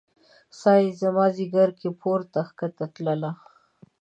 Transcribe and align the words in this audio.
ساه 0.59 0.79
يې 0.83 0.91
زما 1.01 1.25
ځیګر 1.37 1.69
کې 1.79 1.89
پورته 2.01 2.41
کښته 2.57 2.85
تلله 2.93 3.31